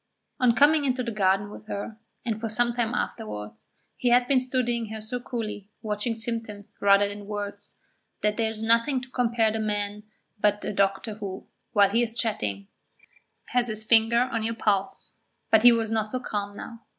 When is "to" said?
9.01-9.11, 10.01-10.07